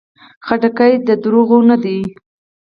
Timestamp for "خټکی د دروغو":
0.45-1.59